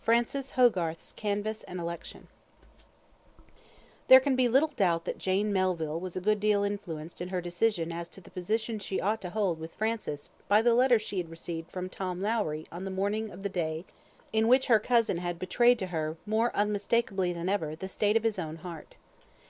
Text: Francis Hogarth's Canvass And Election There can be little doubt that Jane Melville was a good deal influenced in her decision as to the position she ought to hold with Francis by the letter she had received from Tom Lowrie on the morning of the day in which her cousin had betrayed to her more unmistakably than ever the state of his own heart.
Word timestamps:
Francis 0.00 0.52
Hogarth's 0.52 1.12
Canvass 1.12 1.64
And 1.64 1.80
Election 1.80 2.28
There 4.06 4.20
can 4.20 4.36
be 4.36 4.46
little 4.46 4.68
doubt 4.76 5.04
that 5.04 5.18
Jane 5.18 5.52
Melville 5.52 5.98
was 5.98 6.14
a 6.16 6.20
good 6.20 6.38
deal 6.38 6.62
influenced 6.62 7.20
in 7.20 7.30
her 7.30 7.40
decision 7.40 7.90
as 7.90 8.08
to 8.10 8.20
the 8.20 8.30
position 8.30 8.78
she 8.78 9.00
ought 9.00 9.20
to 9.22 9.30
hold 9.30 9.58
with 9.58 9.74
Francis 9.74 10.30
by 10.46 10.62
the 10.62 10.74
letter 10.74 11.00
she 11.00 11.18
had 11.18 11.28
received 11.28 11.72
from 11.72 11.88
Tom 11.88 12.22
Lowrie 12.22 12.68
on 12.70 12.84
the 12.84 12.90
morning 12.92 13.30
of 13.32 13.42
the 13.42 13.48
day 13.48 13.84
in 14.32 14.46
which 14.46 14.68
her 14.68 14.78
cousin 14.78 15.16
had 15.16 15.40
betrayed 15.40 15.80
to 15.80 15.86
her 15.88 16.16
more 16.24 16.54
unmistakably 16.54 17.32
than 17.32 17.48
ever 17.48 17.74
the 17.74 17.88
state 17.88 18.16
of 18.16 18.22
his 18.22 18.38
own 18.38 18.58
heart. 18.58 18.96